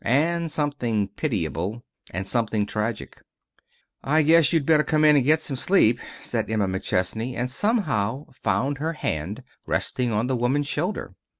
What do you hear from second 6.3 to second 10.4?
Emma McChesney; and somehow found her hand resting on the